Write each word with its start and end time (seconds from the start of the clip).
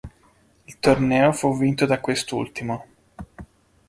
Il 0.67 0.79
torneo 0.79 1.31
fu 1.31 1.55
vinto 1.55 1.85
da 1.85 1.99
quest'ultimo. 1.99 2.85